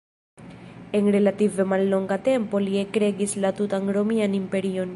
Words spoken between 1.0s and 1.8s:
relative